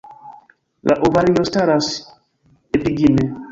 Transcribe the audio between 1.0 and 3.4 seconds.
ovario staras epigine.